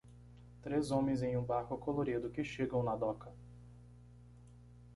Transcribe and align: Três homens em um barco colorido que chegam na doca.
Três 0.63 0.89
homens 0.89 1.21
em 1.21 1.37
um 1.37 1.43
barco 1.43 1.77
colorido 1.77 2.31
que 2.31 2.43
chegam 2.43 2.81
na 2.81 2.95
doca. 2.95 3.31